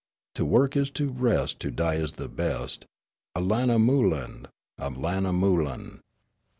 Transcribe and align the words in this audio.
To 0.33 0.43
work 0.45 0.75
is 0.75 0.89
to 0.97 1.09
rest; 1.11 1.59
To 1.59 1.69
die 1.69 1.93
is 1.97 2.13
the 2.13 2.27
best. 2.27 2.87
Allanamoulin, 3.37 4.47
Allanamoulin. 4.79 5.99